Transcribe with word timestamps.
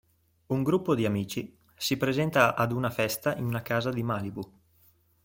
Un 0.47 0.63
gruppo 0.63 0.95
di 0.95 1.05
amici 1.05 1.55
si 1.77 1.95
presenta 1.95 2.55
ad 2.55 2.71
una 2.71 2.89
festa 2.89 3.35
in 3.35 3.45
una 3.45 3.61
casa 3.61 3.91
di 3.91 4.01
Malibu. 4.01 4.41